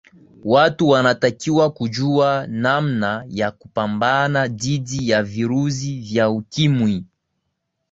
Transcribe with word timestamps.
watu 0.43 0.89
wanatakiwa 0.89 1.71
kujua 1.71 2.47
namna 2.47 3.25
ya 3.29 3.51
kupambana 3.51 4.47
dhidi 4.47 5.09
ya 5.09 5.23
virusi 5.23 5.99
vya 5.99 6.29
ukimwi 6.29 7.05